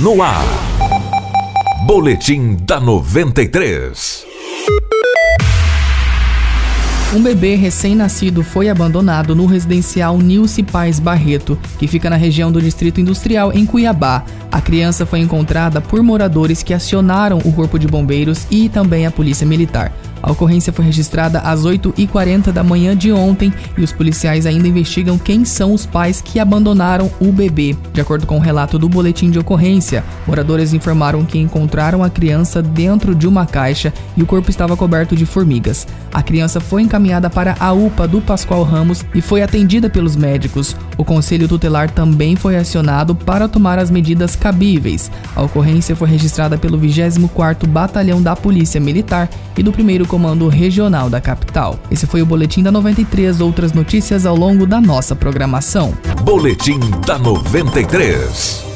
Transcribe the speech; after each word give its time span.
No 0.00 0.22
ar. 0.22 0.42
Boletim 1.86 2.56
da 2.62 2.80
93. 2.80 4.24
Um 7.14 7.22
bebê 7.22 7.56
recém-nascido 7.56 8.42
foi 8.42 8.70
abandonado 8.70 9.36
no 9.36 9.44
residencial 9.44 10.16
Nilce 10.16 10.62
Paz 10.62 10.98
Barreto, 10.98 11.58
que 11.78 11.86
fica 11.86 12.08
na 12.08 12.16
região 12.16 12.50
do 12.50 12.62
Distrito 12.62 13.02
Industrial, 13.02 13.52
em 13.52 13.66
Cuiabá. 13.66 14.24
A 14.50 14.62
criança 14.62 15.04
foi 15.04 15.18
encontrada 15.18 15.78
por 15.78 16.02
moradores 16.02 16.62
que 16.62 16.72
acionaram 16.72 17.38
o 17.44 17.52
Corpo 17.52 17.78
de 17.78 17.86
Bombeiros 17.86 18.46
e 18.50 18.70
também 18.70 19.04
a 19.04 19.10
Polícia 19.10 19.46
Militar. 19.46 19.92
A 20.22 20.30
ocorrência 20.30 20.72
foi 20.72 20.84
registrada 20.84 21.40
às 21.40 21.64
8h40 21.64 22.52
da 22.52 22.62
manhã 22.62 22.96
de 22.96 23.12
ontem 23.12 23.52
e 23.76 23.82
os 23.82 23.92
policiais 23.92 24.46
ainda 24.46 24.68
investigam 24.68 25.18
quem 25.18 25.44
são 25.44 25.74
os 25.74 25.84
pais 25.84 26.20
que 26.20 26.38
abandonaram 26.38 27.10
o 27.20 27.32
bebê. 27.32 27.76
De 27.92 28.00
acordo 28.00 28.26
com 28.26 28.36
o 28.36 28.40
relato 28.40 28.78
do 28.78 28.88
boletim 28.88 29.30
de 29.30 29.38
ocorrência, 29.38 30.04
moradores 30.26 30.72
informaram 30.72 31.24
que 31.24 31.38
encontraram 31.38 32.04
a 32.04 32.10
criança 32.10 32.62
dentro 32.62 33.14
de 33.14 33.26
uma 33.26 33.46
caixa 33.46 33.92
e 34.16 34.22
o 34.22 34.26
corpo 34.26 34.50
estava 34.50 34.76
coberto 34.76 35.16
de 35.16 35.26
formigas. 35.26 35.86
A 36.12 36.22
criança 36.22 36.60
foi 36.60 36.82
encaminhada 36.82 37.28
para 37.28 37.56
a 37.58 37.72
UPA 37.72 38.06
do 38.06 38.20
Pascoal 38.20 38.62
Ramos 38.62 39.04
e 39.14 39.20
foi 39.20 39.42
atendida 39.42 39.88
pelos 39.90 40.14
médicos. 40.14 40.76
O 40.96 41.04
conselho 41.04 41.48
tutelar 41.48 41.90
também 41.90 42.36
foi 42.36 42.56
acionado 42.56 43.14
para 43.14 43.48
tomar 43.48 43.78
as 43.78 43.90
medidas 43.90 44.36
cabíveis. 44.36 45.10
A 45.34 45.42
ocorrência 45.42 45.96
foi 45.96 46.08
registrada 46.08 46.58
pelo 46.58 46.78
24º 46.78 47.66
Batalhão 47.66 48.22
da 48.22 48.36
Polícia 48.36 48.80
Militar 48.80 49.28
e 49.56 49.62
do 49.62 49.70
1 49.70 50.04
Comando 50.06 50.48
Regional 50.48 51.08
da 51.08 51.20
capital. 51.20 51.78
Esse 51.90 52.06
foi 52.06 52.22
o 52.22 52.26
Boletim 52.26 52.62
da 52.62 52.70
93, 52.70 53.40
outras 53.40 53.72
notícias 53.72 54.26
ao 54.26 54.36
longo 54.36 54.66
da 54.66 54.80
nossa 54.80 55.14
programação. 55.14 55.94
Boletim 56.22 56.80
da 57.06 57.18
93. 57.18 58.71